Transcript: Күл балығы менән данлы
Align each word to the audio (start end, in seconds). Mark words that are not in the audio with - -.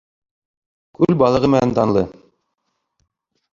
Күл 1.01 1.19
балығы 1.19 1.51
менән 1.55 1.75
данлы 1.81 2.05